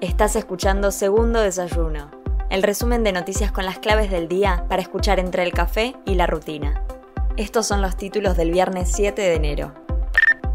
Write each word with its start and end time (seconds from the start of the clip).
Estás 0.00 0.36
escuchando 0.36 0.92
Segundo 0.92 1.40
Desayuno, 1.40 2.08
el 2.50 2.62
resumen 2.62 3.02
de 3.02 3.10
noticias 3.10 3.50
con 3.50 3.66
las 3.66 3.80
claves 3.80 4.12
del 4.12 4.28
día 4.28 4.64
para 4.68 4.80
escuchar 4.80 5.18
entre 5.18 5.42
el 5.42 5.50
café 5.50 5.96
y 6.04 6.14
la 6.14 6.28
rutina. 6.28 6.84
Estos 7.36 7.66
son 7.66 7.82
los 7.82 7.96
títulos 7.96 8.36
del 8.36 8.52
viernes 8.52 8.92
7 8.94 9.20
de 9.20 9.34
enero. 9.34 9.72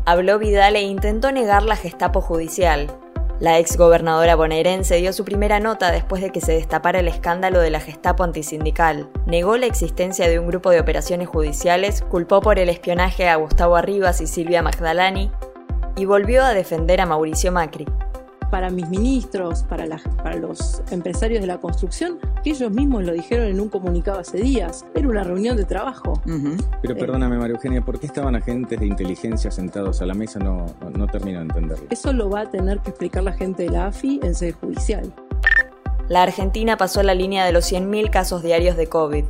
Habló 0.05 0.39
Vidal 0.39 0.77
e 0.77 0.83
intentó 0.83 1.33
negar 1.33 1.63
la 1.63 1.75
gestapo 1.75 2.21
judicial. 2.21 2.87
La 3.41 3.59
ex 3.59 3.75
gobernadora 3.75 4.35
bonaerense 4.35 4.95
dio 4.95 5.11
su 5.11 5.25
primera 5.25 5.59
nota 5.59 5.91
después 5.91 6.21
de 6.21 6.29
que 6.29 6.39
se 6.39 6.53
destapara 6.53 7.01
el 7.01 7.09
escándalo 7.09 7.59
de 7.59 7.69
la 7.69 7.81
gestapo 7.81 8.23
antisindical. 8.23 9.09
Negó 9.25 9.57
la 9.57 9.65
existencia 9.65 10.29
de 10.29 10.39
un 10.39 10.47
grupo 10.47 10.69
de 10.69 10.79
operaciones 10.79 11.27
judiciales, 11.27 12.01
culpó 12.01 12.39
por 12.39 12.59
el 12.59 12.69
espionaje 12.69 13.27
a 13.27 13.35
Gustavo 13.35 13.75
Arribas 13.75 14.21
y 14.21 14.27
Silvia 14.27 14.61
Magdalani 14.61 15.31
y 15.97 16.05
volvió 16.05 16.45
a 16.45 16.53
defender 16.53 17.01
a 17.01 17.05
Mauricio 17.05 17.51
Macri 17.51 17.85
para 18.53 18.69
mis 18.69 18.87
ministros, 18.87 19.63
para, 19.63 19.87
para 20.21 20.35
los 20.35 20.83
empresarios 20.91 21.41
de 21.41 21.47
la 21.47 21.57
construcción, 21.57 22.19
que 22.43 22.51
ellos 22.51 22.69
mismos 22.69 23.03
lo 23.03 23.11
dijeron 23.11 23.47
en 23.47 23.59
un 23.59 23.67
comunicado 23.67 24.19
hace 24.19 24.37
días. 24.37 24.85
Era 24.93 25.07
una 25.07 25.23
reunión 25.23 25.57
de 25.57 25.65
trabajo. 25.65 26.21
Pero 26.23 26.93
eh, 26.93 26.95
perdóname, 26.95 27.39
María 27.39 27.55
Eugenia, 27.55 27.81
¿por 27.83 27.99
qué 27.99 28.05
estaban 28.05 28.35
agentes 28.35 28.79
de 28.79 28.85
inteligencia 28.85 29.49
sentados 29.49 30.03
a 30.03 30.05
la 30.05 30.13
mesa? 30.13 30.37
No, 30.37 30.67
no 30.95 31.07
termino 31.07 31.39
de 31.39 31.45
entenderlo. 31.45 31.87
Eso 31.89 32.13
lo 32.13 32.29
va 32.29 32.41
a 32.41 32.51
tener 32.51 32.77
que 32.81 32.91
explicar 32.91 33.23
la 33.23 33.33
gente 33.33 33.63
de 33.63 33.69
la 33.69 33.87
AFI 33.87 34.19
en 34.21 34.35
sede 34.35 34.51
judicial. 34.51 35.11
La 36.07 36.21
Argentina 36.21 36.77
pasó 36.77 37.01
la 37.01 37.15
línea 37.15 37.47
de 37.47 37.53
los 37.53 37.71
100.000 37.71 38.11
casos 38.11 38.43
diarios 38.43 38.77
de 38.77 38.85
COVID. 38.85 39.25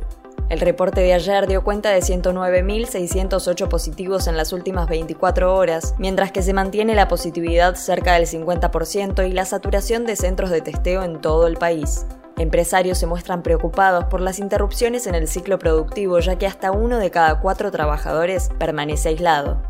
El 0.50 0.60
reporte 0.60 1.00
de 1.00 1.14
ayer 1.14 1.46
dio 1.46 1.64
cuenta 1.64 1.90
de 1.90 2.00
109.608 2.00 3.68
positivos 3.68 4.26
en 4.26 4.36
las 4.36 4.52
últimas 4.52 4.88
24 4.88 5.54
horas, 5.54 5.94
mientras 5.98 6.32
que 6.32 6.42
se 6.42 6.52
mantiene 6.52 6.94
la 6.94 7.08
positividad 7.08 7.76
cerca 7.76 8.14
del 8.14 8.26
50% 8.26 9.26
y 9.26 9.32
la 9.32 9.46
saturación 9.46 10.04
de 10.04 10.16
centros 10.16 10.50
de 10.50 10.60
testeo 10.60 11.02
en 11.02 11.20
todo 11.22 11.46
el 11.46 11.56
país. 11.56 12.04
Empresarios 12.36 12.98
se 12.98 13.06
muestran 13.06 13.42
preocupados 13.42 14.04
por 14.04 14.20
las 14.20 14.38
interrupciones 14.38 15.06
en 15.06 15.14
el 15.14 15.28
ciclo 15.28 15.58
productivo, 15.58 16.18
ya 16.18 16.36
que 16.36 16.46
hasta 16.46 16.72
uno 16.72 16.98
de 16.98 17.10
cada 17.10 17.40
cuatro 17.40 17.70
trabajadores 17.70 18.50
permanece 18.58 19.08
aislado. 19.08 19.62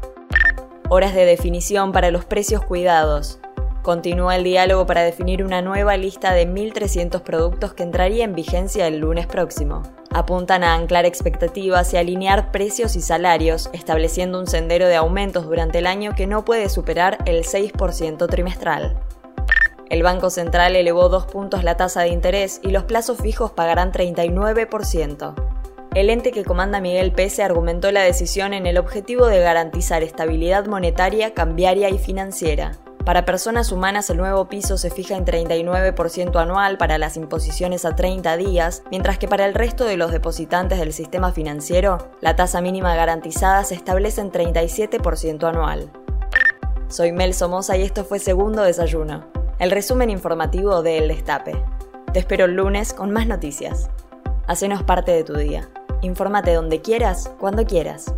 Horas 0.89 1.15
de 1.15 1.25
definición 1.25 1.93
para 1.93 2.11
los 2.11 2.25
precios 2.25 2.65
cuidados. 2.65 3.39
Continúa 3.83 4.37
el 4.37 4.45
diálogo 4.45 4.87
para 4.87 5.03
definir 5.03 5.45
una 5.45 5.63
nueva 5.63 5.97
lista 5.99 6.33
de 6.33 6.49
1.300 6.49 7.21
productos 7.21 7.75
que 7.75 7.83
entraría 7.83 8.25
en 8.25 8.35
vigencia 8.35 8.87
el 8.87 8.99
lunes 8.99 9.27
próximo. 9.27 9.83
Apuntan 10.15 10.63
a 10.63 10.75
anclar 10.75 11.07
expectativas 11.07 11.93
y 11.93 11.97
alinear 11.97 12.53
precios 12.53 12.95
y 12.95 13.01
salarios, 13.01 13.69
estableciendo 13.73 14.39
un 14.39 14.47
sendero 14.47 14.87
de 14.87 14.95
aumentos 14.95 15.45
durante 15.45 15.79
el 15.79 15.89
año 15.89 16.15
que 16.15 16.29
no 16.29 16.45
puede 16.45 16.69
superar 16.69 17.19
el 17.27 17.43
6% 17.43 18.29
trimestral. 18.29 18.97
El 19.91 20.05
Banco 20.05 20.31
Central 20.31 20.77
elevó 20.77 21.09
dos 21.09 21.27
puntos 21.27 21.65
la 21.65 21.77
tasa 21.77 22.03
de 22.03 22.11
interés 22.11 22.61
y 22.63 22.69
los 22.69 22.85
plazos 22.85 23.19
fijos 23.19 23.51
pagarán 23.51 23.91
39%. 23.91 25.35
El 25.97 26.11
ente 26.11 26.31
que 26.31 26.45
comanda 26.45 26.81
Miguel 26.81 27.11
Pese 27.11 27.43
argumentó 27.43 27.91
la 27.91 28.03
decisión 28.03 28.55
en 28.55 28.67
el 28.67 28.79
objetivo 28.79 29.27
de 29.27 29.41
garantizar 29.41 30.05
estabilidad 30.05 30.67
monetaria, 30.67 31.35
cambiaria 31.35 31.91
y 31.91 31.99
financiera. 31.99 32.79
Para 33.05 33.27
personas 33.27 33.71
humanas 33.71 34.09
el 34.09 34.17
nuevo 34.17 34.49
piso 34.49 34.79
se 34.79 34.89
fija 34.89 35.15
en 35.15 35.27
39% 35.27 36.41
anual 36.41 36.79
para 36.79 36.97
las 36.97 37.19
imposiciones 37.19 37.85
a 37.85 37.95
30 37.95 38.39
días, 38.39 38.83
mientras 38.91 39.19
que 39.19 39.29
para 39.29 39.45
el 39.45 39.53
resto 39.53 39.85
de 39.85 39.99
los 39.99 40.11
depositantes 40.11 40.79
del 40.79 40.95
sistema 40.95 41.31
financiero, 41.31 42.11
la 42.23 42.35
tasa 42.35 42.63
mínima 42.63 42.95
garantizada 42.95 43.63
se 43.65 43.75
establece 43.75 44.23
en 44.23 44.33
37% 44.33 45.47
anual. 45.47 45.91
Soy 46.89 47.13
Mel 47.13 47.35
Somoza 47.35 47.77
y 47.77 47.83
esto 47.83 48.05
fue 48.05 48.19
Segundo 48.19 48.63
Desayuno, 48.63 49.27
el 49.59 49.71
resumen 49.71 50.09
informativo 50.09 50.83
de 50.83 50.97
El 50.97 51.09
Destape. 51.09 51.63
Te 52.15 52.21
espero 52.21 52.47
el 52.47 52.55
lunes 52.55 52.95
con 52.95 53.11
más 53.11 53.27
noticias. 53.27 53.91
Hacenos 54.47 54.83
parte 54.83 55.13
de 55.13 55.25
tu 55.25 55.35
día. 55.35 55.69
Infórmate 56.01 56.55
donde 56.55 56.81
quieras, 56.81 57.31
cuando 57.39 57.67
quieras. 57.67 58.15